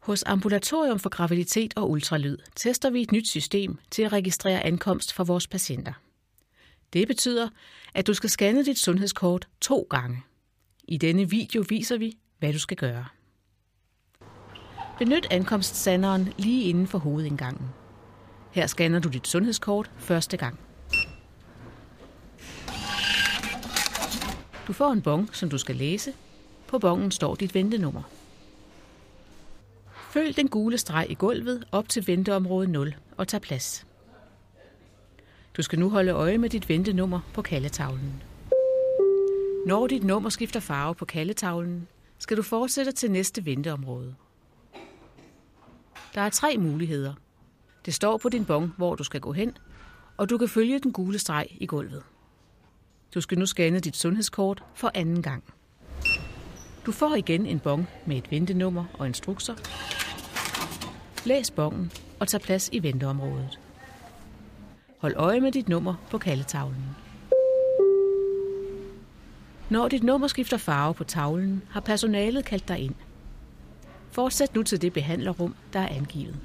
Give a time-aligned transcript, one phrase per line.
[0.00, 5.12] Hos Ambulatorium for Graviditet og Ultralyd tester vi et nyt system til at registrere ankomst
[5.12, 5.92] for vores patienter.
[6.92, 7.48] Det betyder,
[7.94, 10.22] at du skal scanne dit sundhedskort to gange.
[10.84, 13.04] I denne video viser vi, hvad du skal gøre.
[14.98, 17.68] Benyt ankomstsanderen lige inden for hovedindgangen.
[18.50, 20.60] Her scanner du dit sundhedskort første gang.
[24.66, 26.12] Du får en bong, som du skal læse.
[26.66, 28.19] På bongen står dit ventenummer.
[30.10, 33.86] Følg den gule streg i gulvet op til venteområde 0 og tag plads.
[35.56, 38.22] Du skal nu holde øje med dit ventenummer på kalletavlen.
[39.66, 44.14] Når dit nummer skifter farve på kalletavlen, skal du fortsætte til næste venteområde.
[46.14, 47.14] Der er tre muligheder.
[47.86, 49.56] Det står på din bong, hvor du skal gå hen,
[50.16, 52.02] og du kan følge den gule streg i gulvet.
[53.14, 55.44] Du skal nu scanne dit sundhedskort for anden gang.
[56.86, 59.54] Du får igen en bong med et ventenummer og instrukser.
[61.24, 63.58] Læs bongen og tag plads i venteområdet.
[64.98, 66.96] Hold øje med dit nummer på kaldetavlen.
[69.70, 72.94] Når dit nummer skifter farve på tavlen, har personalet kaldt dig ind.
[74.10, 76.36] Fortsæt nu til det behandlerrum, der er angivet.